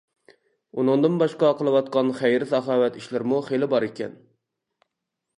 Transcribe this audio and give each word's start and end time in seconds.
ئۇنىڭدىن 0.83 1.17
باشقا 1.23 1.51
قىلىۋاتقان 1.59 2.09
خەير-ساخاۋەت 2.21 2.97
ئىشلىرىمۇ 3.01 3.41
خېلى 3.49 3.69
بار 3.75 3.85
ئىكەن. 3.89 4.17